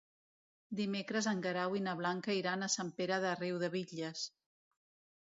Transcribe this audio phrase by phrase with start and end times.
[0.79, 4.29] Dimecres en Guerau i na Blanca iran a Sant Pere de Riudebitlles.